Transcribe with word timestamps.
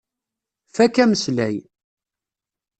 Fakk 0.75 0.95
ameslay. 1.03 1.57